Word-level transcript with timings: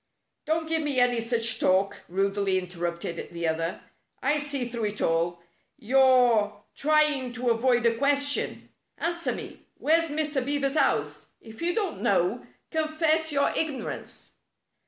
"Don't 0.47 0.67
give 0.67 0.81
me 0.81 0.99
any 0.99 1.21
such 1.21 1.59
talk," 1.59 2.01
rudely 2.09 2.57
inter 2.57 2.79
rupted 2.79 3.29
the 3.31 3.47
other." 3.47 3.81
I 4.33 4.39
see 4.39 4.67
through 4.67 4.85
it 4.85 4.99
all. 4.99 5.43
You're 5.77 6.59
trying 6.75 7.33
to 7.33 7.51
avoid 7.51 7.83
the 7.83 7.93
question. 7.93 8.69
Answer 8.97 9.31
me! 9.35 9.67
Where's 9.77 10.09
Mr. 10.09 10.43
Beaver's 10.43 10.73
house? 10.75 11.27
If 11.39 11.61
you 11.61 11.75
don't 11.75 12.01
know, 12.01 12.43
confess 12.71 13.31
your 13.31 13.51
ignorance." 13.55 14.31